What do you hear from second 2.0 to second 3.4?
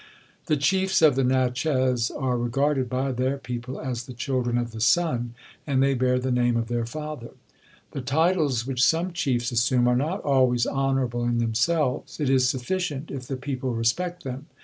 are regarded by their